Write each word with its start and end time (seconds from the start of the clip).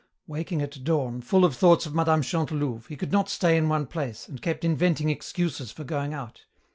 Waking 0.25 0.63
at 0.63 0.83
dawn, 0.83 1.21
full 1.21 1.45
of 1.45 1.55
thoughts 1.55 1.85
of 1.85 1.93
Mme. 1.93 2.21
Chantelouve, 2.21 2.87
he 2.87 2.95
could 2.97 3.11
not 3.11 3.29
stay 3.29 3.55
in 3.55 3.69
one 3.69 3.85
place, 3.85 4.27
and 4.27 4.41
kept 4.41 4.65
inventing 4.65 5.11
excuses 5.11 5.71
for 5.71 5.83
going 5.83 6.11
out. 6.11 6.45